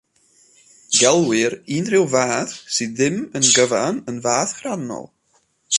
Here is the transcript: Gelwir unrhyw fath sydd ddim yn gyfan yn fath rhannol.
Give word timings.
Gelwir 0.99 1.53
unrhyw 1.77 2.07
fath 2.15 2.55
sydd 2.77 2.95
ddim 3.01 3.21
yn 3.41 3.47
gyfan 3.55 4.03
yn 4.11 4.21
fath 4.27 4.57
rhannol. 4.65 5.07